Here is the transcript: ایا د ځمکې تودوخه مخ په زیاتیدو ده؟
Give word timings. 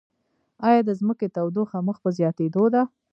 ایا 0.67 0.81
د 0.85 0.89
ځمکې 0.99 1.27
تودوخه 1.35 1.77
مخ 1.87 1.97
په 2.03 2.09
زیاتیدو 2.17 2.63
ده؟ 2.73 2.81